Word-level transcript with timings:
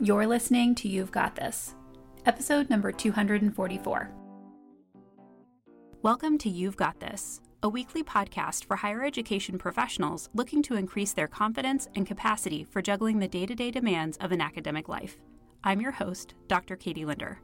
You're 0.00 0.26
listening 0.26 0.74
to 0.76 0.88
You've 0.88 1.12
Got 1.12 1.36
This, 1.36 1.76
episode 2.26 2.68
number 2.68 2.90
244. 2.90 4.10
Welcome 6.00 6.38
to 6.38 6.48
You've 6.48 6.76
Got 6.76 6.98
This, 6.98 7.40
a 7.62 7.68
weekly 7.68 8.02
podcast 8.02 8.64
for 8.64 8.74
higher 8.74 9.04
education 9.04 9.58
professionals 9.58 10.28
looking 10.34 10.60
to 10.62 10.74
increase 10.74 11.12
their 11.12 11.28
confidence 11.28 11.88
and 11.94 12.04
capacity 12.04 12.64
for 12.64 12.82
juggling 12.82 13.20
the 13.20 13.28
day 13.28 13.46
to 13.46 13.54
day 13.54 13.70
demands 13.70 14.16
of 14.16 14.32
an 14.32 14.40
academic 14.40 14.88
life. 14.88 15.18
I'm 15.62 15.80
your 15.80 15.92
host, 15.92 16.34
Dr. 16.48 16.74
Katie 16.74 17.04
Linder. 17.04 17.38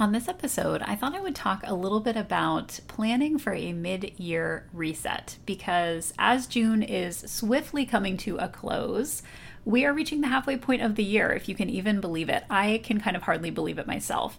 On 0.00 0.12
this 0.12 0.28
episode, 0.28 0.80
I 0.82 0.94
thought 0.94 1.16
I 1.16 1.20
would 1.20 1.34
talk 1.34 1.62
a 1.64 1.74
little 1.74 1.98
bit 1.98 2.16
about 2.16 2.78
planning 2.86 3.36
for 3.36 3.52
a 3.52 3.72
mid 3.72 4.12
year 4.16 4.68
reset 4.72 5.38
because 5.44 6.14
as 6.20 6.46
June 6.46 6.84
is 6.84 7.16
swiftly 7.16 7.84
coming 7.84 8.16
to 8.18 8.36
a 8.36 8.46
close, 8.46 9.24
we 9.64 9.84
are 9.84 9.92
reaching 9.92 10.20
the 10.20 10.28
halfway 10.28 10.56
point 10.56 10.82
of 10.82 10.94
the 10.94 11.04
year, 11.04 11.32
if 11.32 11.48
you 11.48 11.54
can 11.54 11.68
even 11.68 12.00
believe 12.00 12.28
it. 12.28 12.44
I 12.48 12.80
can 12.84 13.00
kind 13.00 13.16
of 13.16 13.22
hardly 13.22 13.50
believe 13.50 13.78
it 13.78 13.86
myself. 13.86 14.38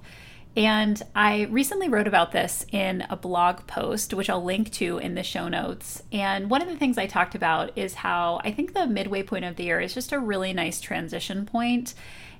And 0.57 1.01
I 1.15 1.43
recently 1.43 1.89
wrote 1.89 2.07
about 2.07 2.31
this 2.31 2.65
in 2.71 3.05
a 3.09 3.15
blog 3.15 3.67
post, 3.67 4.13
which 4.13 4.29
I'll 4.29 4.43
link 4.43 4.71
to 4.73 4.97
in 4.97 5.13
the 5.13 5.23
show 5.23 5.47
notes. 5.47 6.01
And 6.11 6.49
one 6.49 6.61
of 6.61 6.67
the 6.67 6.75
things 6.75 6.97
I 6.97 7.05
talked 7.05 7.35
about 7.35 7.77
is 7.77 7.93
how 7.93 8.41
I 8.43 8.51
think 8.51 8.73
the 8.73 8.87
midway 8.87 9.21
point 9.21 9.45
of 9.45 9.55
the 9.55 9.63
year 9.63 9.79
is 9.79 9.93
just 9.93 10.11
a 10.11 10.19
really 10.19 10.51
nice 10.53 10.81
transition 10.81 11.45
point. 11.45 11.93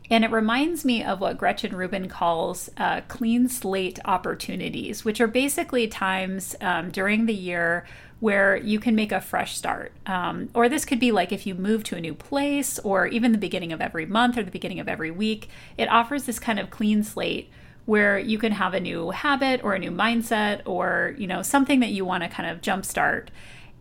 And 0.10 0.26
it 0.26 0.32
reminds 0.32 0.84
me 0.84 1.04
of 1.04 1.22
what 1.22 1.38
Gretchen 1.38 1.76
Rubin 1.76 2.10
calls 2.10 2.70
uh, 2.78 3.02
clean 3.08 3.48
slate 3.48 4.00
opportunities, 4.06 5.06
which 5.06 5.22
are 5.22 5.28
basically 5.28 5.88
times 5.88 6.56
um, 6.62 6.90
during 6.90 7.28
the 7.28 7.36
year 7.36 7.86
where 8.20 8.58
you 8.58 8.80
can 8.80 8.96
make 8.96 9.12
a 9.12 9.22
fresh 9.22 9.56
start. 9.56 9.94
Um, 10.06 10.50
or 10.54 10.68
this 10.68 10.86
could 10.86 11.00
be 11.00 11.12
like 11.12 11.32
if 11.32 11.48
you 11.48 11.56
move 11.56 11.84
to 11.86 11.96
a 11.96 12.02
new 12.02 12.14
place, 12.14 12.80
or 12.80 13.08
even 13.08 13.32
the 13.32 13.38
beginning 13.38 13.72
of 13.72 13.82
every 13.82 14.06
month 14.06 14.38
or 14.38 14.44
the 14.44 14.52
beginning 14.52 14.80
of 14.80 14.88
every 14.88 15.12
week. 15.12 15.50
It 15.78 15.90
offers 15.90 16.24
this 16.24 16.40
kind 16.40 16.60
of 16.60 16.70
clean 16.70 17.04
slate 17.04 17.50
where 17.86 18.20
you 18.20 18.38
can 18.38 18.52
have 18.52 18.74
a 18.74 18.80
new 18.80 19.10
habit 19.10 19.64
or 19.64 19.74
a 19.74 19.80
new 19.80 19.90
mindset 19.90 20.62
or 20.66 21.16
you 21.18 21.26
know 21.26 21.42
something 21.42 21.80
that 21.80 21.90
you 21.90 22.06
want 22.06 22.24
to 22.24 22.30
kind 22.30 22.50
of 22.50 22.62
jumpstart. 22.62 23.30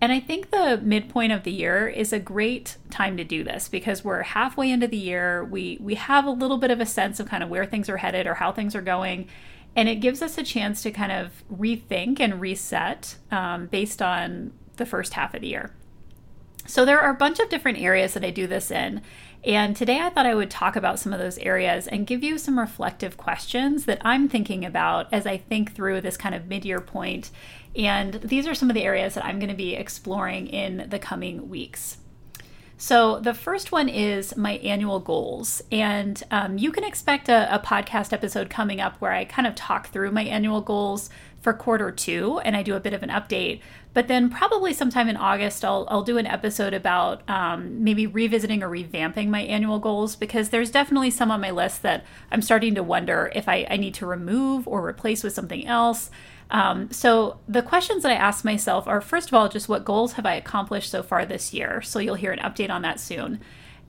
And 0.01 0.13
I 0.13 0.21
think 0.21 0.51
the 0.51 0.81
midpoint 0.81 1.33
of 1.33 1.43
the 1.43 1.51
year 1.51 1.89
is 1.89 2.13
a 2.13 2.21
great 2.21 2.77
time 2.89 3.17
to 3.17 3.25
do 3.25 3.43
this 3.43 3.69
because 3.69 4.05
we're 4.05 4.23
halfway 4.23 4.71
into 4.71 4.87
the 4.87 4.97
year. 4.97 5.45
We 5.45 5.79
we 5.81 5.97
have 5.97 6.25
a 6.25 6.31
little 6.31 6.59
bit 6.59 6.71
of 6.71 6.81
a 6.81 6.87
sense 6.87 7.19
of 7.19 7.29
kind 7.29 7.43
of 7.43 7.49
where 7.49 7.67
things 7.67 7.89
are 7.89 7.97
headed 7.97 8.27
or 8.27 8.35
how 8.35 8.53
things 8.53 8.77
are 8.77 8.83
going 8.83 9.29
and 9.77 9.89
it 9.89 9.97
gives 9.97 10.23
us 10.23 10.39
a 10.39 10.43
chance 10.43 10.83
to 10.83 10.91
kind 10.91 11.13
of 11.13 11.45
rethink 11.53 12.21
and 12.21 12.41
reset 12.41 13.17
um, 13.31 13.67
based 13.67 14.03
on 14.03 14.53
the 14.77 14.87
first 14.87 15.15
half 15.15 15.35
of 15.35 15.41
the 15.41 15.49
year. 15.49 15.75
So 16.67 16.85
there 16.85 17.01
are 17.01 17.11
a 17.11 17.15
bunch 17.15 17.39
of 17.41 17.49
different 17.49 17.79
areas 17.79 18.15
that 18.15 18.25
I 18.25 18.31
do 18.31 18.47
this 18.47 18.71
in. 18.71 19.03
And 19.45 19.77
today 19.77 20.01
I 20.01 20.11
thought 20.11 20.27
I 20.27 20.35
would 20.35 20.51
talk 20.51 20.77
about 20.77 20.99
some 20.99 21.13
of 21.13 21.19
those 21.19 21.39
areas 21.39 21.87
and 21.87 22.07
give 22.07 22.23
you 22.23 22.39
some 22.39 22.59
reflective 22.59 23.17
questions 23.17 23.85
that 23.85 24.03
I'm 24.05 24.29
thinking 24.29 24.65
about 24.65 25.13
as 25.13 25.27
I 25.27 25.39
think 25.39 25.75
through 25.75 26.01
this 26.01 26.17
kind 26.17 26.35
of 26.35 26.47
mid 26.47 26.65
year 26.65 26.81
point. 26.81 27.31
And 27.77 28.15
these 28.15 28.47
are 28.47 28.55
some 28.55 28.69
of 28.69 28.75
the 28.75 28.85
areas 28.85 29.15
that 29.15 29.25
I'm 29.25 29.39
going 29.39 29.51
to 29.51 29.57
be 29.57 29.75
exploring 29.75 30.49
in 30.49 30.89
the 30.91 30.99
coming 30.99 31.49
weeks. 31.49 31.99
So, 32.81 33.19
the 33.19 33.35
first 33.35 33.73
one 33.73 33.89
is 33.89 34.37
my 34.37 34.53
annual 34.59 35.01
goals. 35.01 35.61
And 35.73 36.23
um, 36.31 36.59
you 36.59 36.71
can 36.71 36.85
expect 36.85 37.29
a, 37.29 37.53
a, 37.53 37.59
podcast 37.59 38.13
episode 38.13 38.49
coming 38.49 38.81
up 38.81 38.95
where 39.01 39.11
I 39.11 39.25
kind 39.25 39.49
of 39.49 39.57
talk 39.57 39.89
through 39.89 40.13
my 40.13 40.23
annual 40.23 40.61
goals 40.61 41.11
for 41.41 41.53
quarter 41.53 41.91
two 41.91 42.39
and 42.41 42.57
I 42.57 42.63
do 42.63 42.77
a 42.77 42.81
bit 42.81 42.93
of 42.93 43.03
an 43.03 43.09
update. 43.09 43.61
But 43.95 44.07
then, 44.07 44.31
probably 44.31 44.73
sometime 44.73 45.09
in 45.09 45.17
August, 45.17 45.65
I'll, 45.65 45.89
I'll 45.91 46.05
do 46.05 46.19
an 46.19 46.27
episode 46.27 46.73
about 46.73 47.29
um, 47.29 47.83
maybe 47.83 48.07
revisiting 48.07 48.63
or 48.63 48.69
revamping 48.69 49.27
my 49.27 49.41
annual 49.41 49.81
goals 49.81 50.15
because 50.15 50.51
there's 50.51 50.71
definitely 50.71 51.11
some 51.11 51.33
on 51.33 51.41
my 51.41 51.51
list 51.51 51.83
that 51.83 52.07
I'm 52.31 52.43
starting 52.43 52.77
to 52.77 52.85
wonder 52.85 53.33
if 53.35 53.49
I, 53.49 53.67
I 53.69 53.77
need 53.77 53.95
to 53.95 54.07
remove 54.07 54.69
or 54.69 54.87
replace 54.87 55.25
with 55.25 55.33
something 55.33 55.67
else. 55.67 56.13
Um, 56.51 56.91
so 56.91 57.39
the 57.47 57.63
questions 57.63 58.03
that 58.03 58.13
I 58.13 58.17
ask 58.17 58.45
myself 58.45 58.87
are 58.87 59.01
first 59.01 59.29
of 59.29 59.35
all, 59.35 59.49
just 59.49 59.69
what 59.69 59.85
goals 59.85 60.15
have 60.15 60.27
I 60.27 60.35
accomplished 60.35 60.91
so 60.91 61.03
far 61.03 61.27
this 61.27 61.53
year? 61.53 61.83
So 61.83 61.99
you'll 61.99 62.15
hear 62.15 62.33
an 62.33 62.39
update 62.39 62.71
on 62.71 62.83
that 62.83 63.01
soon. 63.01 63.41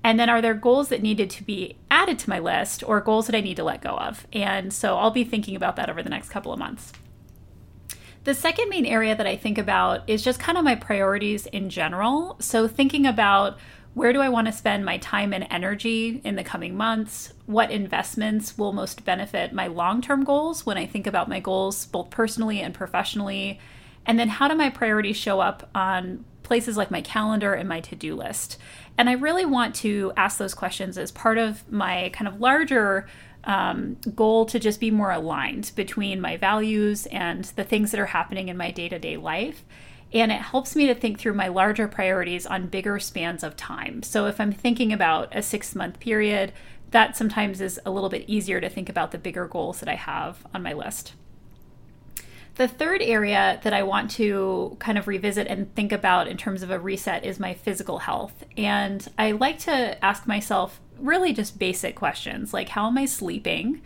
And 0.03 0.19
then 0.19 0.29
are 0.29 0.41
there 0.41 0.53
goals 0.53 0.89
that 0.89 1.01
needed 1.01 1.29
to 1.31 1.43
be 1.43 1.75
added 1.91 2.19
to 2.19 2.29
my 2.29 2.39
list 2.39 2.83
or 2.87 3.01
goals 3.01 3.27
that 3.27 3.35
I 3.35 3.41
need 3.41 3.57
to 3.57 3.63
let 3.63 3.81
go 3.81 3.97
of? 3.97 4.25
And 4.31 4.73
so 4.73 4.97
I'll 4.97 5.11
be 5.11 5.23
thinking 5.23 5.55
about 5.55 5.75
that 5.75 5.89
over 5.89 6.01
the 6.01 6.09
next 6.09 6.29
couple 6.29 6.53
of 6.53 6.59
months. 6.59 6.93
The 8.23 8.33
second 8.33 8.69
main 8.69 8.85
area 8.85 9.15
that 9.15 9.27
I 9.27 9.35
think 9.35 9.57
about 9.57 10.09
is 10.09 10.23
just 10.23 10.39
kind 10.39 10.57
of 10.57 10.63
my 10.63 10.75
priorities 10.75 11.45
in 11.47 11.69
general. 11.69 12.37
So 12.39 12.67
thinking 12.67 13.05
about 13.05 13.57
where 13.93 14.13
do 14.13 14.21
I 14.21 14.29
want 14.29 14.47
to 14.47 14.53
spend 14.53 14.85
my 14.85 14.97
time 14.97 15.33
and 15.33 15.47
energy 15.49 16.21
in 16.23 16.35
the 16.35 16.43
coming 16.43 16.77
months? 16.77 17.33
What 17.45 17.71
investments 17.71 18.57
will 18.57 18.71
most 18.71 19.03
benefit 19.03 19.53
my 19.53 19.67
long 19.67 20.01
term 20.01 20.23
goals 20.23 20.65
when 20.65 20.77
I 20.77 20.85
think 20.85 21.07
about 21.07 21.27
my 21.27 21.39
goals, 21.39 21.85
both 21.85 22.09
personally 22.09 22.61
and 22.61 22.73
professionally? 22.73 23.59
And 24.05 24.19
then 24.19 24.29
how 24.29 24.47
do 24.47 24.55
my 24.55 24.69
priorities 24.69 25.17
show 25.17 25.39
up 25.39 25.69
on 25.73 26.23
places 26.43 26.77
like 26.77 26.89
my 26.89 27.01
calendar 27.01 27.53
and 27.53 27.67
my 27.67 27.79
to 27.81 27.95
do 27.95 28.15
list? 28.15 28.57
And 28.97 29.09
I 29.09 29.13
really 29.13 29.45
want 29.45 29.75
to 29.75 30.13
ask 30.15 30.37
those 30.37 30.53
questions 30.53 30.97
as 30.97 31.11
part 31.11 31.37
of 31.37 31.69
my 31.71 32.09
kind 32.13 32.27
of 32.27 32.39
larger 32.39 33.07
um, 33.43 33.97
goal 34.15 34.45
to 34.47 34.59
just 34.59 34.79
be 34.79 34.91
more 34.91 35.11
aligned 35.11 35.71
between 35.75 36.21
my 36.21 36.37
values 36.37 37.05
and 37.07 37.45
the 37.55 37.63
things 37.63 37.91
that 37.91 37.99
are 37.99 38.05
happening 38.05 38.49
in 38.49 38.57
my 38.57 38.71
day 38.71 38.89
to 38.89 38.99
day 38.99 39.17
life 39.17 39.63
and 40.13 40.31
it 40.31 40.41
helps 40.41 40.75
me 40.75 40.87
to 40.87 40.95
think 40.95 41.19
through 41.19 41.33
my 41.33 41.47
larger 41.47 41.87
priorities 41.87 42.45
on 42.45 42.67
bigger 42.67 42.99
spans 42.99 43.43
of 43.43 43.55
time. 43.55 44.01
So 44.03 44.25
if 44.25 44.39
I'm 44.39 44.51
thinking 44.51 44.91
about 44.91 45.35
a 45.35 45.41
six 45.41 45.75
month 45.75 45.99
period, 45.99 46.51
that 46.91 47.15
sometimes 47.15 47.61
is 47.61 47.79
a 47.85 47.91
little 47.91 48.09
bit 48.09 48.25
easier 48.27 48.59
to 48.59 48.69
think 48.69 48.89
about 48.89 49.11
the 49.11 49.17
bigger 49.17 49.47
goals 49.47 49.79
that 49.79 49.89
I 49.89 49.95
have 49.95 50.45
on 50.53 50.63
my 50.63 50.73
list. 50.73 51.13
The 52.55 52.67
third 52.67 53.01
area 53.01 53.59
that 53.63 53.73
I 53.73 53.83
want 53.83 54.11
to 54.11 54.75
kind 54.79 54.97
of 54.97 55.07
revisit 55.07 55.47
and 55.47 55.73
think 55.75 55.91
about 55.91 56.27
in 56.27 56.35
terms 56.35 56.61
of 56.61 56.71
a 56.71 56.79
reset 56.79 57.23
is 57.23 57.39
my 57.39 57.53
physical 57.53 57.99
health. 57.99 58.43
And 58.57 59.07
I 59.17 59.31
like 59.31 59.59
to 59.59 60.03
ask 60.03 60.27
myself 60.27 60.81
really 60.97 61.31
just 61.31 61.57
basic 61.57 61.95
questions 61.95 62.53
like, 62.53 62.69
how 62.69 62.87
am 62.87 62.97
I 62.97 63.05
sleeping? 63.05 63.81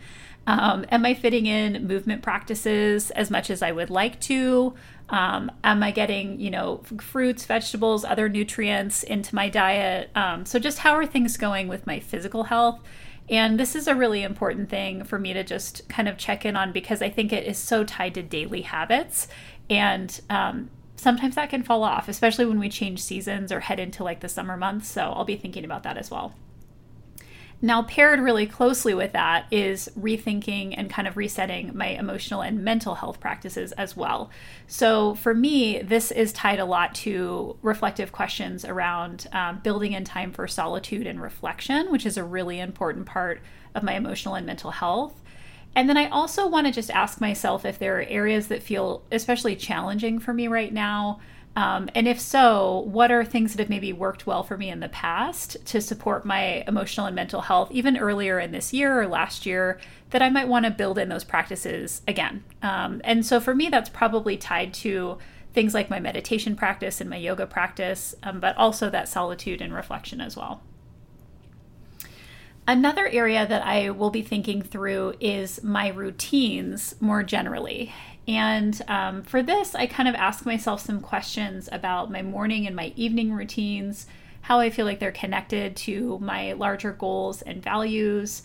Um, 0.46 0.84
am 0.90 1.06
I 1.06 1.14
fitting 1.14 1.46
in 1.46 1.86
movement 1.86 2.22
practices 2.22 3.10
as 3.12 3.30
much 3.30 3.48
as 3.48 3.62
I 3.62 3.72
would 3.72 3.90
like 3.90 4.20
to? 4.22 4.74
Um, 5.10 5.50
am 5.62 5.82
I 5.82 5.90
getting, 5.90 6.40
you 6.40 6.50
know, 6.50 6.82
fruits, 6.98 7.44
vegetables, 7.44 8.04
other 8.04 8.28
nutrients 8.28 9.02
into 9.02 9.34
my 9.34 9.48
diet? 9.48 10.10
Um, 10.14 10.46
so, 10.46 10.58
just 10.58 10.78
how 10.78 10.94
are 10.94 11.06
things 11.06 11.36
going 11.36 11.68
with 11.68 11.86
my 11.86 12.00
physical 12.00 12.44
health? 12.44 12.80
And 13.28 13.58
this 13.58 13.74
is 13.74 13.86
a 13.86 13.94
really 13.94 14.22
important 14.22 14.68
thing 14.68 15.04
for 15.04 15.18
me 15.18 15.32
to 15.32 15.44
just 15.44 15.88
kind 15.88 16.08
of 16.08 16.18
check 16.18 16.44
in 16.44 16.56
on 16.56 16.72
because 16.72 17.02
I 17.02 17.10
think 17.10 17.32
it 17.32 17.46
is 17.46 17.58
so 17.58 17.84
tied 17.84 18.14
to 18.14 18.22
daily 18.22 18.62
habits. 18.62 19.28
And 19.70 20.20
um, 20.28 20.70
sometimes 20.96 21.34
that 21.34 21.48
can 21.50 21.62
fall 21.62 21.84
off, 21.84 22.08
especially 22.08 22.44
when 22.46 22.58
we 22.58 22.68
change 22.68 23.02
seasons 23.02 23.50
or 23.50 23.60
head 23.60 23.80
into 23.80 24.04
like 24.04 24.20
the 24.20 24.28
summer 24.28 24.56
months. 24.56 24.88
So, 24.88 25.02
I'll 25.02 25.24
be 25.24 25.36
thinking 25.36 25.64
about 25.64 25.82
that 25.82 25.98
as 25.98 26.10
well. 26.10 26.34
Now, 27.64 27.80
paired 27.80 28.20
really 28.20 28.46
closely 28.46 28.92
with 28.92 29.12
that 29.12 29.46
is 29.50 29.90
rethinking 29.98 30.74
and 30.76 30.90
kind 30.90 31.08
of 31.08 31.16
resetting 31.16 31.74
my 31.74 31.86
emotional 31.86 32.42
and 32.42 32.62
mental 32.62 32.96
health 32.96 33.20
practices 33.20 33.72
as 33.72 33.96
well. 33.96 34.28
So, 34.66 35.14
for 35.14 35.32
me, 35.32 35.80
this 35.80 36.10
is 36.10 36.30
tied 36.34 36.60
a 36.60 36.66
lot 36.66 36.94
to 36.96 37.56
reflective 37.62 38.12
questions 38.12 38.66
around 38.66 39.28
um, 39.32 39.60
building 39.60 39.94
in 39.94 40.04
time 40.04 40.30
for 40.30 40.46
solitude 40.46 41.06
and 41.06 41.22
reflection, 41.22 41.90
which 41.90 42.04
is 42.04 42.18
a 42.18 42.22
really 42.22 42.60
important 42.60 43.06
part 43.06 43.40
of 43.74 43.82
my 43.82 43.94
emotional 43.94 44.34
and 44.34 44.44
mental 44.44 44.72
health. 44.72 45.22
And 45.74 45.88
then 45.88 45.96
I 45.96 46.10
also 46.10 46.46
want 46.46 46.66
to 46.66 46.72
just 46.72 46.90
ask 46.90 47.18
myself 47.18 47.64
if 47.64 47.78
there 47.78 47.98
are 47.98 48.02
areas 48.02 48.48
that 48.48 48.62
feel 48.62 49.00
especially 49.10 49.56
challenging 49.56 50.18
for 50.18 50.34
me 50.34 50.48
right 50.48 50.70
now 50.72 51.18
um, 51.56 51.88
and 51.94 52.08
if 52.08 52.20
so, 52.20 52.80
what 52.80 53.12
are 53.12 53.24
things 53.24 53.52
that 53.52 53.60
have 53.60 53.70
maybe 53.70 53.92
worked 53.92 54.26
well 54.26 54.42
for 54.42 54.56
me 54.56 54.70
in 54.70 54.80
the 54.80 54.88
past 54.88 55.56
to 55.66 55.80
support 55.80 56.24
my 56.24 56.64
emotional 56.66 57.06
and 57.06 57.14
mental 57.14 57.42
health, 57.42 57.70
even 57.70 57.96
earlier 57.96 58.40
in 58.40 58.50
this 58.50 58.72
year 58.72 59.00
or 59.00 59.06
last 59.06 59.46
year, 59.46 59.78
that 60.10 60.22
I 60.22 60.30
might 60.30 60.48
want 60.48 60.64
to 60.64 60.70
build 60.72 60.98
in 60.98 61.08
those 61.08 61.22
practices 61.22 62.02
again? 62.08 62.42
Um, 62.62 63.00
and 63.04 63.24
so 63.24 63.38
for 63.38 63.54
me, 63.54 63.68
that's 63.68 63.88
probably 63.88 64.36
tied 64.36 64.74
to 64.74 65.18
things 65.52 65.74
like 65.74 65.88
my 65.88 66.00
meditation 66.00 66.56
practice 66.56 67.00
and 67.00 67.08
my 67.08 67.16
yoga 67.16 67.46
practice, 67.46 68.16
um, 68.24 68.40
but 68.40 68.56
also 68.56 68.90
that 68.90 69.08
solitude 69.08 69.60
and 69.60 69.72
reflection 69.72 70.20
as 70.20 70.36
well. 70.36 70.60
Another 72.66 73.06
area 73.06 73.46
that 73.46 73.64
I 73.64 73.90
will 73.90 74.10
be 74.10 74.22
thinking 74.22 74.62
through 74.62 75.14
is 75.20 75.62
my 75.62 75.88
routines 75.88 76.96
more 76.98 77.22
generally. 77.22 77.92
And 78.26 78.80
um, 78.88 79.22
for 79.22 79.42
this, 79.42 79.74
I 79.74 79.86
kind 79.86 80.08
of 80.08 80.14
ask 80.14 80.46
myself 80.46 80.80
some 80.80 81.00
questions 81.00 81.68
about 81.70 82.10
my 82.10 82.22
morning 82.22 82.66
and 82.66 82.74
my 82.74 82.92
evening 82.96 83.32
routines, 83.32 84.06
how 84.42 84.60
I 84.60 84.70
feel 84.70 84.86
like 84.86 84.98
they're 84.98 85.12
connected 85.12 85.76
to 85.76 86.18
my 86.20 86.52
larger 86.52 86.92
goals 86.92 87.42
and 87.42 87.62
values. 87.62 88.42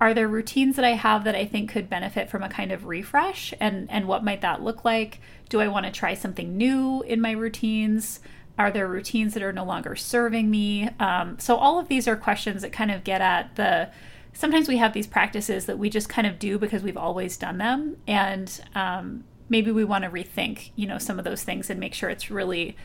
Are 0.00 0.14
there 0.14 0.28
routines 0.28 0.76
that 0.76 0.84
I 0.84 0.92
have 0.92 1.24
that 1.24 1.34
I 1.34 1.44
think 1.44 1.70
could 1.70 1.90
benefit 1.90 2.30
from 2.30 2.42
a 2.42 2.48
kind 2.48 2.72
of 2.72 2.86
refresh? 2.86 3.52
And, 3.60 3.90
and 3.90 4.08
what 4.08 4.24
might 4.24 4.40
that 4.40 4.62
look 4.62 4.84
like? 4.84 5.20
Do 5.48 5.60
I 5.60 5.68
want 5.68 5.86
to 5.86 5.92
try 5.92 6.14
something 6.14 6.56
new 6.56 7.02
in 7.02 7.20
my 7.20 7.32
routines? 7.32 8.20
Are 8.58 8.70
there 8.70 8.88
routines 8.88 9.34
that 9.34 9.42
are 9.42 9.52
no 9.52 9.64
longer 9.64 9.94
serving 9.96 10.50
me? 10.50 10.88
Um, 10.98 11.38
so, 11.38 11.56
all 11.56 11.78
of 11.78 11.88
these 11.88 12.06
are 12.06 12.16
questions 12.16 12.62
that 12.62 12.72
kind 12.72 12.90
of 12.90 13.04
get 13.04 13.20
at 13.20 13.56
the 13.56 13.90
sometimes 14.32 14.68
we 14.68 14.76
have 14.78 14.92
these 14.92 15.06
practices 15.06 15.66
that 15.66 15.78
we 15.78 15.90
just 15.90 16.08
kind 16.08 16.26
of 16.26 16.38
do 16.38 16.58
because 16.58 16.82
we've 16.82 16.96
always 16.96 17.36
done 17.36 17.58
them. 17.58 17.96
And 18.06 18.60
um, 18.74 19.24
maybe 19.48 19.70
we 19.70 19.84
want 19.84 20.04
to 20.04 20.10
rethink, 20.10 20.70
you 20.76 20.86
know, 20.86 20.98
some 20.98 21.18
of 21.18 21.24
those 21.24 21.42
things 21.42 21.70
and 21.70 21.78
make 21.78 21.94
sure 21.94 22.08
it's 22.08 22.30
really 22.30 22.76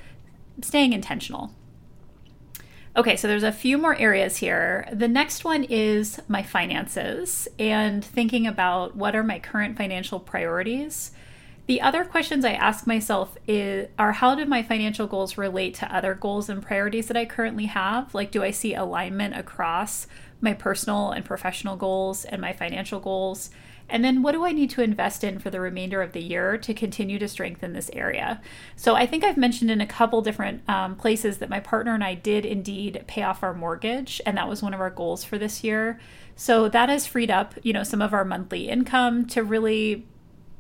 staying 0.62 0.94
intentional. 0.94 1.54
Okay, 2.98 3.18
so 3.18 3.28
there's 3.28 3.44
a 3.44 3.52
few 3.52 3.78
more 3.78 3.98
areas 4.00 4.38
here. 4.38 4.88
The 4.92 5.10
next 5.10 5.44
one 5.44 5.66
is 5.66 6.20
my 6.30 6.44
finances 6.44 7.48
and 7.60 8.04
thinking 8.04 8.48
about 8.48 8.96
what 8.96 9.18
are 9.18 9.24
my 9.24 9.38
current 9.38 9.76
financial 9.76 10.18
priorities. 10.18 11.12
The 11.68 11.82
other 11.82 12.06
questions 12.06 12.46
I 12.46 12.54
ask 12.54 12.88
myself 12.88 13.38
is, 13.48 13.90
are 14.00 14.14
how 14.14 14.36
do 14.36 14.46
my 14.46 14.64
financial 14.64 15.08
goals 15.08 15.38
relate 15.38 15.74
to 15.76 15.94
other 15.94 16.14
goals 16.14 16.48
and 16.48 16.62
priorities 16.62 17.08
that 17.08 17.18
I 17.18 17.26
currently 17.26 17.66
have? 17.66 18.14
Like, 18.14 18.32
do 18.32 18.44
I 18.44 18.52
see 18.52 18.76
alignment 18.76 19.36
across 19.36 20.08
my 20.42 20.54
personal 20.54 21.12
and 21.12 21.26
professional 21.26 21.76
goals 21.76 22.26
and 22.26 22.42
my 22.42 22.54
financial 22.54 23.00
goals? 23.00 23.50
And 23.88 24.04
then 24.04 24.24
what 24.24 24.32
do 24.32 24.46
I 24.46 24.52
need 24.52 24.72
to 24.72 24.82
invest 24.82 25.24
in 25.24 25.38
for 25.40 25.50
the 25.50 25.60
remainder 25.60 26.02
of 26.02 26.14
the 26.14 26.22
year 26.22 26.58
to 26.58 26.74
continue 26.74 27.20
to 27.20 27.28
strengthen 27.28 27.74
this 27.74 27.92
area? 27.94 28.42
So 28.76 28.96
I 28.96 29.06
think 29.06 29.24
I've 29.24 29.38
mentioned 29.38 29.70
in 29.70 29.82
a 29.82 29.86
couple 29.86 30.22
different 30.22 30.68
um, 30.68 30.96
places 30.96 31.38
that 31.38 31.50
my 31.50 31.60
partner 31.60 31.94
and 31.94 32.04
I 32.04 32.16
did 32.16 32.46
indeed 32.46 33.04
pay 33.08 33.22
off 33.22 33.44
our 33.44 33.54
mortgage, 33.54 34.22
and 34.26 34.38
that 34.38 34.50
was 34.50 34.64
one 34.64 34.74
of 34.74 34.82
our 34.82 34.90
goals 34.90 35.24
for 35.24 35.38
this 35.38 35.64
year. 35.64 36.00
So 36.36 36.68
that 36.70 36.90
has 36.90 37.06
freed 37.06 37.30
up, 37.30 37.54
you 37.62 37.74
know, 37.74 37.84
some 37.84 38.02
of 38.02 38.14
our 38.14 38.26
monthly 38.26 38.70
income 38.70 39.26
to 39.28 39.44
really 39.44 40.06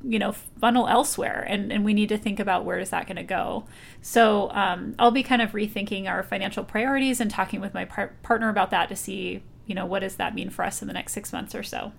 you 0.08 0.20
know 0.20 0.32
funnel 0.32 0.88
elsewhere 0.88 1.44
and, 1.50 1.72
and 1.72 1.84
we 1.84 1.94
need 1.94 2.10
to 2.10 2.18
think 2.18 2.40
about 2.40 2.64
where 2.64 2.78
is 2.78 2.92
that 2.92 3.08
going 3.08 3.16
to 3.16 3.24
go 3.24 3.66
so 4.02 4.52
um, 4.52 4.94
i'll 5.00 5.10
be 5.10 5.24
kind 5.24 5.42
of 5.42 5.54
rethinking 5.54 6.08
our 6.08 6.22
financial 6.22 6.64
priorities 6.64 7.20
and 7.20 7.32
talking 7.32 7.60
with 7.60 7.74
my 7.74 7.86
par- 7.86 8.14
partner 8.22 8.50
about 8.50 8.70
that 8.70 8.88
to 8.88 8.96
see 8.96 9.42
you 9.66 9.76
know 9.76 9.86
what 9.86 10.00
does 10.00 10.16
that 10.16 10.36
mean 10.36 10.50
for 10.50 10.64
us 10.64 10.82
in 10.82 10.88
the 10.88 10.94
next 10.94 11.14
six 11.14 11.34
months 11.34 11.56
or 11.56 11.64
so 11.64 11.92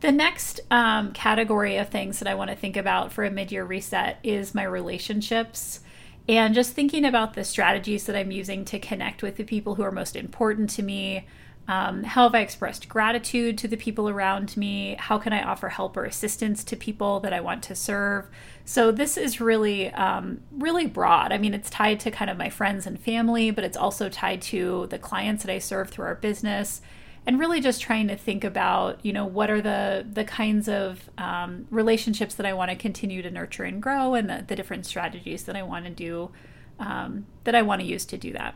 the 0.00 0.12
next 0.12 0.60
um, 0.70 1.12
category 1.12 1.76
of 1.76 1.90
things 1.90 2.20
that 2.20 2.28
I 2.28 2.34
want 2.34 2.48
to 2.48 2.56
think 2.56 2.76
about 2.76 3.12
for 3.12 3.22
a 3.24 3.30
mid 3.30 3.52
year 3.52 3.64
reset 3.64 4.18
is 4.22 4.54
my 4.54 4.62
relationships 4.62 5.80
and 6.28 6.54
just 6.54 6.72
thinking 6.72 7.04
about 7.04 7.34
the 7.34 7.44
strategies 7.44 8.06
that 8.06 8.16
I'm 8.16 8.30
using 8.30 8.64
to 8.66 8.78
connect 8.78 9.22
with 9.22 9.36
the 9.36 9.44
people 9.44 9.74
who 9.74 9.82
are 9.82 9.92
most 9.92 10.16
important 10.16 10.70
to 10.70 10.82
me. 10.82 11.26
Um, 11.68 12.02
how 12.02 12.24
have 12.24 12.34
I 12.34 12.40
expressed 12.40 12.88
gratitude 12.88 13.56
to 13.58 13.68
the 13.68 13.76
people 13.76 14.08
around 14.08 14.56
me? 14.56 14.96
How 14.98 15.18
can 15.18 15.32
I 15.32 15.42
offer 15.42 15.68
help 15.68 15.96
or 15.96 16.04
assistance 16.04 16.64
to 16.64 16.76
people 16.76 17.20
that 17.20 17.32
I 17.32 17.40
want 17.40 17.62
to 17.64 17.76
serve? 17.76 18.26
So 18.64 18.90
this 18.90 19.16
is 19.16 19.40
really, 19.40 19.92
um, 19.92 20.40
really 20.50 20.86
broad. 20.86 21.32
I 21.32 21.38
mean, 21.38 21.54
it's 21.54 21.70
tied 21.70 22.00
to 22.00 22.10
kind 22.10 22.28
of 22.30 22.36
my 22.36 22.50
friends 22.50 22.86
and 22.86 22.98
family, 22.98 23.52
but 23.52 23.62
it's 23.62 23.76
also 23.76 24.08
tied 24.08 24.42
to 24.42 24.88
the 24.90 24.98
clients 24.98 25.44
that 25.44 25.52
I 25.52 25.58
serve 25.58 25.90
through 25.90 26.06
our 26.06 26.16
business 26.16 26.80
and 27.26 27.38
really 27.38 27.60
just 27.60 27.80
trying 27.80 28.08
to 28.08 28.16
think 28.16 28.44
about 28.44 29.04
you 29.04 29.12
know 29.12 29.24
what 29.24 29.50
are 29.50 29.60
the 29.60 30.06
the 30.10 30.24
kinds 30.24 30.68
of 30.68 31.10
um, 31.18 31.66
relationships 31.70 32.34
that 32.34 32.46
i 32.46 32.52
want 32.52 32.70
to 32.70 32.76
continue 32.76 33.22
to 33.22 33.30
nurture 33.30 33.64
and 33.64 33.82
grow 33.82 34.14
and 34.14 34.28
the, 34.28 34.44
the 34.46 34.56
different 34.56 34.86
strategies 34.86 35.44
that 35.44 35.56
i 35.56 35.62
want 35.62 35.84
to 35.84 35.90
do 35.90 36.30
um, 36.78 37.26
that 37.44 37.54
i 37.54 37.62
want 37.62 37.80
to 37.80 37.86
use 37.86 38.04
to 38.04 38.16
do 38.16 38.32
that 38.32 38.54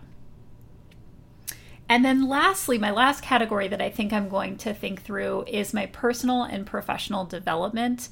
and 1.89 2.05
then 2.05 2.29
lastly 2.29 2.79
my 2.79 2.91
last 2.91 3.23
category 3.23 3.69
that 3.69 3.83
i 3.83 3.91
think 3.91 4.13
i'm 4.13 4.29
going 4.29 4.57
to 4.57 4.73
think 4.73 5.03
through 5.03 5.45
is 5.47 5.75
my 5.75 5.87
personal 5.87 6.43
and 6.43 6.67
professional 6.67 7.25
development 7.25 8.09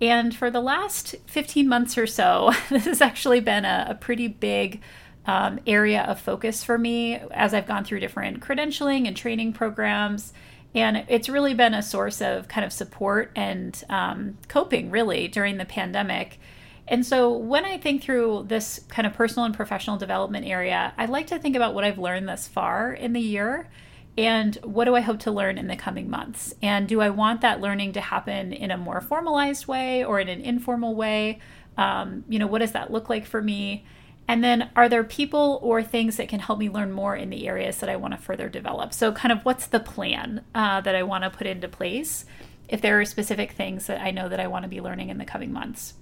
and 0.00 0.34
for 0.34 0.50
the 0.50 0.60
last 0.60 1.14
15 1.26 1.68
months 1.68 1.96
or 1.96 2.06
so 2.06 2.52
this 2.70 2.84
has 2.84 3.00
actually 3.00 3.40
been 3.40 3.64
a, 3.64 3.86
a 3.90 3.94
pretty 3.94 4.28
big 4.28 4.80
um, 5.26 5.58
area 5.66 6.02
of 6.02 6.20
focus 6.20 6.62
for 6.62 6.76
me 6.76 7.14
as 7.30 7.54
I've 7.54 7.66
gone 7.66 7.84
through 7.84 8.00
different 8.00 8.40
credentialing 8.40 9.06
and 9.06 9.16
training 9.16 9.52
programs. 9.52 10.32
And 10.74 11.04
it's 11.08 11.28
really 11.28 11.54
been 11.54 11.72
a 11.72 11.82
source 11.82 12.20
of 12.20 12.48
kind 12.48 12.64
of 12.64 12.72
support 12.72 13.30
and 13.36 13.82
um, 13.88 14.38
coping, 14.48 14.90
really, 14.90 15.28
during 15.28 15.56
the 15.56 15.64
pandemic. 15.64 16.40
And 16.86 17.04
so 17.04 17.32
when 17.32 17.64
I 17.64 17.78
think 17.78 18.02
through 18.02 18.44
this 18.48 18.80
kind 18.88 19.06
of 19.06 19.14
personal 19.14 19.46
and 19.46 19.54
professional 19.54 19.96
development 19.96 20.46
area, 20.46 20.92
I 20.98 21.06
like 21.06 21.28
to 21.28 21.38
think 21.38 21.56
about 21.56 21.74
what 21.74 21.84
I've 21.84 21.98
learned 21.98 22.28
thus 22.28 22.46
far 22.46 22.92
in 22.92 23.14
the 23.14 23.20
year 23.20 23.70
and 24.16 24.54
what 24.62 24.84
do 24.84 24.94
I 24.94 25.00
hope 25.00 25.20
to 25.20 25.32
learn 25.32 25.58
in 25.58 25.66
the 25.66 25.76
coming 25.76 26.08
months? 26.08 26.54
And 26.62 26.86
do 26.86 27.00
I 27.00 27.10
want 27.10 27.40
that 27.40 27.60
learning 27.60 27.94
to 27.94 28.00
happen 28.00 28.52
in 28.52 28.70
a 28.70 28.76
more 28.76 29.00
formalized 29.00 29.66
way 29.66 30.04
or 30.04 30.20
in 30.20 30.28
an 30.28 30.40
informal 30.40 30.94
way? 30.94 31.40
Um, 31.76 32.24
you 32.28 32.38
know, 32.38 32.46
what 32.46 32.60
does 32.60 32.72
that 32.72 32.92
look 32.92 33.08
like 33.08 33.26
for 33.26 33.42
me? 33.42 33.84
And 34.26 34.42
then, 34.42 34.70
are 34.74 34.88
there 34.88 35.04
people 35.04 35.58
or 35.62 35.82
things 35.82 36.16
that 36.16 36.28
can 36.28 36.40
help 36.40 36.58
me 36.58 36.70
learn 36.70 36.92
more 36.92 37.14
in 37.14 37.28
the 37.28 37.46
areas 37.46 37.78
that 37.78 37.90
I 37.90 37.96
want 37.96 38.14
to 38.14 38.20
further 38.20 38.48
develop? 38.48 38.94
So, 38.94 39.12
kind 39.12 39.32
of 39.32 39.44
what's 39.44 39.66
the 39.66 39.80
plan 39.80 40.44
uh, 40.54 40.80
that 40.80 40.94
I 40.94 41.02
want 41.02 41.24
to 41.24 41.30
put 41.30 41.46
into 41.46 41.68
place 41.68 42.24
if 42.66 42.80
there 42.80 42.98
are 42.98 43.04
specific 43.04 43.52
things 43.52 43.86
that 43.86 44.00
I 44.00 44.12
know 44.12 44.30
that 44.30 44.40
I 44.40 44.46
want 44.46 44.62
to 44.62 44.68
be 44.68 44.80
learning 44.80 45.10
in 45.10 45.18
the 45.18 45.26
coming 45.26 45.52
months? 45.52 45.94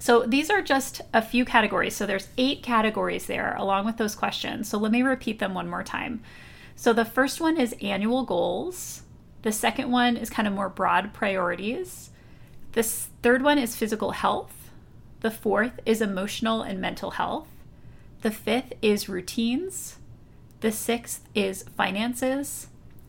So, 0.00 0.24
these 0.24 0.50
are 0.50 0.62
just 0.62 1.02
a 1.14 1.22
few 1.22 1.44
categories. 1.44 1.94
So, 1.94 2.06
there's 2.06 2.28
eight 2.36 2.64
categories 2.64 3.26
there 3.26 3.54
along 3.56 3.84
with 3.86 3.98
those 3.98 4.16
questions. 4.16 4.68
So, 4.68 4.78
let 4.78 4.90
me 4.90 5.02
repeat 5.02 5.38
them 5.38 5.54
one 5.54 5.68
more 5.68 5.84
time. 5.84 6.22
So, 6.74 6.92
the 6.92 7.04
first 7.04 7.40
one 7.40 7.56
is 7.60 7.76
annual 7.80 8.24
goals, 8.24 9.02
the 9.42 9.52
second 9.52 9.92
one 9.92 10.16
is 10.16 10.30
kind 10.30 10.48
of 10.48 10.54
more 10.54 10.68
broad 10.68 11.12
priorities, 11.12 12.10
the 12.72 12.82
third 12.82 13.42
one 13.42 13.58
is 13.58 13.76
physical 13.76 14.12
health. 14.12 14.70
The 15.20 15.30
fourth 15.30 15.80
is 15.84 16.00
emotional 16.00 16.62
and 16.62 16.80
mental 16.80 17.12
health. 17.12 17.48
The 18.22 18.30
fifth 18.30 18.74
is 18.80 19.08
routines. 19.08 19.96
The 20.60 20.70
sixth 20.70 21.26
is 21.34 21.64
finances. 21.76 22.68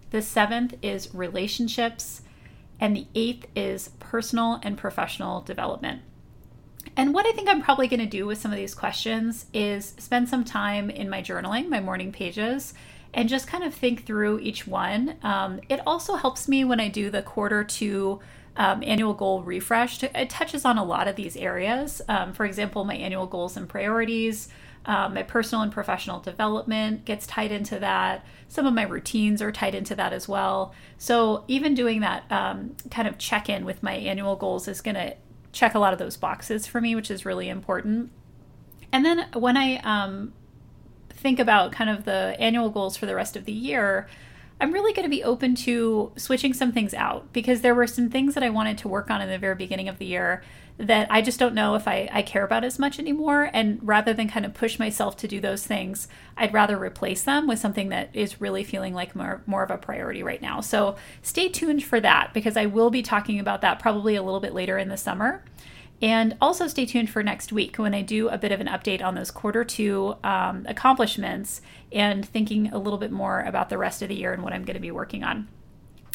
The 0.09 0.21
seventh 0.21 0.73
is 0.81 1.13
relationships. 1.13 2.21
And 2.79 2.95
the 2.95 3.07
eighth 3.13 3.45
is 3.55 3.91
personal 3.99 4.59
and 4.63 4.77
professional 4.77 5.41
development. 5.41 6.01
And 6.97 7.13
what 7.13 7.25
I 7.25 7.31
think 7.31 7.49
I'm 7.49 7.61
probably 7.61 7.88
going 7.88 8.01
to 8.01 8.05
do 8.05 8.25
with 8.25 8.38
some 8.38 8.51
of 8.51 8.57
these 8.57 8.75
questions 8.75 9.45
is 9.53 9.93
spend 9.97 10.29
some 10.29 10.43
time 10.43 10.89
in 10.89 11.09
my 11.09 11.21
journaling, 11.21 11.69
my 11.69 11.79
morning 11.79 12.11
pages, 12.11 12.73
and 13.13 13.29
just 13.29 13.47
kind 13.47 13.63
of 13.63 13.73
think 13.73 14.05
through 14.05 14.39
each 14.39 14.67
one. 14.67 15.15
Um, 15.23 15.61
it 15.69 15.79
also 15.85 16.15
helps 16.15 16.47
me 16.47 16.63
when 16.63 16.79
I 16.79 16.88
do 16.88 17.09
the 17.09 17.21
quarter 17.21 17.63
two 17.63 18.19
um, 18.57 18.83
annual 18.85 19.13
goal 19.13 19.43
refresh. 19.43 20.03
It 20.03 20.29
touches 20.29 20.65
on 20.65 20.77
a 20.77 20.83
lot 20.83 21.07
of 21.07 21.15
these 21.15 21.38
areas. 21.38 22.01
Um, 22.07 22.33
for 22.33 22.45
example, 22.45 22.83
my 22.83 22.95
annual 22.95 23.25
goals 23.25 23.55
and 23.55 23.67
priorities, 23.67 24.49
um, 24.85 25.13
my 25.13 25.23
personal 25.23 25.61
and 25.61 25.71
professional 25.71 26.19
development 26.19 27.05
gets 27.05 27.27
tied 27.27 27.51
into 27.51 27.79
that. 27.79 28.25
Some 28.50 28.65
of 28.65 28.74
my 28.74 28.83
routines 28.83 29.41
are 29.41 29.51
tied 29.51 29.75
into 29.75 29.95
that 29.95 30.12
as 30.12 30.27
well. 30.27 30.74
So, 30.98 31.43
even 31.48 31.75
doing 31.75 32.01
that 32.01 32.29
um, 32.31 32.75
kind 32.89 33.07
of 33.07 33.17
check 33.17 33.48
in 33.48 33.63
with 33.63 33.83
my 33.83 33.93
annual 33.93 34.36
goals 34.36 34.67
is 34.67 34.81
going 34.81 34.95
to 34.95 35.15
check 35.51 35.75
a 35.75 35.79
lot 35.79 35.93
of 35.93 36.00
those 36.00 36.17
boxes 36.17 36.67
for 36.67 36.81
me, 36.81 36.96
which 36.96 37.12
is 37.12 37.25
really 37.25 37.50
important. 37.50 38.12
And 38.91 39.05
then 39.05 39.27
when 39.34 39.58
I 39.58 39.77
um, 39.77 40.34
think 41.10 41.39
about 41.39 41.72
kind 41.72 41.89
of 41.89 42.05
the 42.05 42.36
annual 42.39 42.70
goals 42.70 42.98
for 42.98 43.05
the 43.05 43.15
rest 43.15 43.36
of 43.36 43.46
the 43.46 43.51
year, 43.51 44.08
I'm 44.60 44.72
really 44.72 44.93
going 44.93 45.05
to 45.05 45.10
be 45.10 45.24
open 45.24 45.55
to 45.55 46.12
switching 46.17 46.53
some 46.53 46.72
things 46.72 46.93
out 46.93 47.34
because 47.34 47.62
there 47.62 47.74
were 47.74 47.88
some 47.88 48.10
things 48.10 48.36
that 48.36 48.43
I 48.43 48.50
wanted 48.50 48.77
to 48.79 48.88
work 48.88 49.10
on 49.10 49.22
in 49.22 49.29
the 49.29 49.39
very 49.39 49.55
beginning 49.55 49.89
of 49.89 49.98
the 49.98 50.05
year 50.05 50.43
that 50.77 51.07
I 51.11 51.21
just 51.21 51.39
don't 51.39 51.53
know 51.53 51.75
if 51.75 51.87
I, 51.87 52.09
I 52.11 52.21
care 52.21 52.43
about 52.43 52.63
as 52.63 52.79
much 52.79 52.99
anymore. 52.99 53.49
And 53.53 53.79
rather 53.81 54.13
than 54.13 54.27
kind 54.27 54.45
of 54.45 54.53
push 54.53 54.79
myself 54.79 55.15
to 55.17 55.27
do 55.27 55.39
those 55.39 55.65
things, 55.65 56.07
I'd 56.35 56.53
rather 56.53 56.77
replace 56.77 57.23
them 57.23 57.47
with 57.47 57.59
something 57.59 57.89
that 57.89 58.09
is 58.13 58.41
really 58.41 58.63
feeling 58.63 58.93
like 58.93 59.15
more, 59.15 59.43
more 59.45 59.63
of 59.63 59.71
a 59.71 59.77
priority 59.77 60.23
right 60.23 60.41
now. 60.41 60.61
So 60.61 60.95
stay 61.21 61.49
tuned 61.49 61.83
for 61.83 61.99
that 61.99 62.33
because 62.33 62.57
I 62.57 62.65
will 62.65 62.89
be 62.89 63.01
talking 63.01 63.39
about 63.39 63.61
that 63.61 63.79
probably 63.79 64.15
a 64.15 64.23
little 64.23 64.39
bit 64.39 64.53
later 64.53 64.77
in 64.77 64.89
the 64.89 64.97
summer. 64.97 65.43
And 66.01 66.35
also 66.41 66.67
stay 66.67 66.87
tuned 66.87 67.11
for 67.11 67.21
next 67.21 67.53
week 67.53 67.77
when 67.77 67.93
I 67.93 68.01
do 68.01 68.27
a 68.29 68.37
bit 68.37 68.51
of 68.51 68.59
an 68.59 68.67
update 68.67 69.03
on 69.03 69.13
those 69.13 69.29
quarter 69.29 69.63
two 69.63 70.15
um, 70.23 70.65
accomplishments 70.67 71.61
and 71.91 72.27
thinking 72.27 72.73
a 72.73 72.79
little 72.79 72.97
bit 72.97 73.11
more 73.11 73.41
about 73.41 73.69
the 73.69 73.77
rest 73.77 74.01
of 74.01 74.09
the 74.09 74.15
year 74.15 74.33
and 74.33 74.41
what 74.41 74.51
I'm 74.51 74.65
going 74.65 74.75
to 74.75 74.81
be 74.81 74.89
working 74.89 75.23
on. 75.23 75.47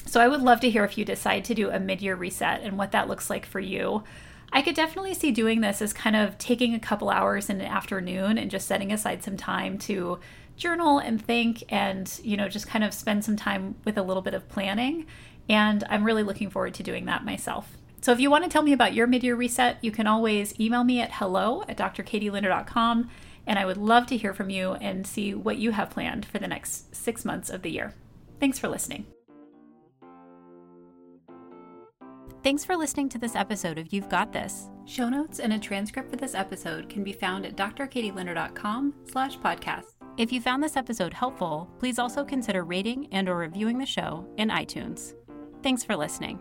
So 0.07 0.21
I 0.21 0.29
would 0.29 0.43
love 0.43 0.61
to 0.61 0.71
hear 0.71 0.85
if 0.85 0.99
you 0.99 1.05
decide 1.05 1.45
to 1.47 1.55
do 1.55 1.71
a 1.71 1.79
mid 1.79 2.01
year 2.01 2.17
reset 2.17 2.63
and 2.63 2.79
what 2.79 2.93
that 2.93 3.09
looks 3.09 3.31
like 3.31 3.47
for 3.47 3.61
you. 3.61 4.03
I 4.53 4.63
could 4.63 4.75
definitely 4.75 5.15
see 5.15 5.33
doing 5.33 5.61
this 5.61 5.83
as 5.83 5.93
kind 5.93 6.17
of 6.17 6.39
taking 6.39 6.75
a 6.75 6.81
couple 6.81 7.11
hours 7.11 7.51
in 7.51 7.61
an 7.61 7.67
afternoon 7.67 8.39
and 8.39 8.51
just 8.51 8.67
setting 8.67 8.93
aside 8.93 9.23
some 9.23 9.37
time 9.37 9.79
to 9.79 10.19
journal 10.57 10.99
and 10.99 11.23
think 11.23 11.65
and, 11.69 12.21
you 12.23 12.37
know, 12.37 12.49
just 12.49 12.67
kind 12.67 12.83
of 12.83 12.95
spend 12.95 13.25
some 13.25 13.37
time 13.37 13.75
with 13.85 13.99
a 13.99 14.03
little 14.03 14.23
bit 14.23 14.35
of 14.35 14.49
planning. 14.49 15.07
And 15.49 15.85
I'm 15.91 16.05
really 16.05 16.23
looking 16.23 16.51
forward 16.51 16.75
to 16.75 16.83
doing 16.83 17.05
that 17.07 17.25
myself. 17.25 17.77
So 18.01 18.13
if 18.13 18.21
you 18.21 18.31
want 18.31 18.45
to 18.45 18.51
tell 18.51 18.63
me 18.63 18.73
about 18.73 18.95
your 18.95 19.07
mid-year 19.07 19.35
reset, 19.35 19.79
you 19.83 19.91
can 19.91 20.07
always 20.07 20.59
email 20.61 20.85
me 20.85 21.01
at 21.01 21.13
hello 21.15 21.63
at 21.69 21.77
drkatielinder.com 21.77 23.11
and 23.47 23.59
I 23.59 23.65
would 23.65 23.77
love 23.77 24.07
to 24.09 24.17
hear 24.17 24.35
from 24.35 24.51
you 24.51 24.73
and 24.75 25.07
see 25.07 25.35
what 25.35 25.57
you 25.57 25.71
have 25.73 25.91
planned 25.91 26.27
for 26.27 26.39
the 26.39 26.49
next 26.49 26.95
six 26.95 27.25
months 27.25 27.49
of 27.49 27.63
the 27.63 27.71
year. 27.71 27.95
Thanks 28.41 28.59
for 28.59 28.69
listening. 28.69 29.07
Thanks 32.47 32.65
for 32.65 32.77
listening 32.77 33.09
to 33.09 33.19
this 33.19 33.35
episode 33.35 33.77
of 33.77 33.93
You've 33.93 34.09
Got 34.09 34.33
This. 34.33 34.71
Show 34.85 35.09
notes 35.09 35.41
and 35.41 35.53
a 35.53 35.59
transcript 35.59 36.09
for 36.09 36.15
this 36.15 36.37
episode 36.37 36.89
can 36.89 37.03
be 37.03 37.13
found 37.13 37.45
at 37.45 37.57
drkatielinder.com 37.57 38.95
slash 39.11 39.37
podcast. 39.39 39.97
If 40.17 40.31
you 40.31 40.41
found 40.41 40.63
this 40.63 40.77
episode 40.77 41.13
helpful, 41.13 41.69
please 41.81 41.99
also 41.99 42.25
consider 42.25 42.63
rating 42.63 43.09
and 43.11 43.29
or 43.29 43.37
reviewing 43.37 43.79
the 43.79 43.85
show 43.85 44.25
in 44.37 44.51
iTunes. 44.51 45.15
Thanks 45.65 45.83
for 45.83 45.97
listening. 45.97 46.39